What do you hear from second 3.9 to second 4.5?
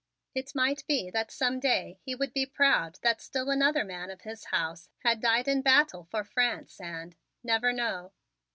of his